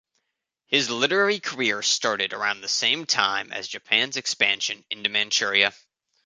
[0.65, 5.75] His literary career started around the same time as Japan's expansion into Manchuria.